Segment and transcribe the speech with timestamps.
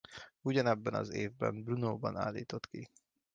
[0.41, 2.89] Ugyanebben az évben Brnóban állított ki.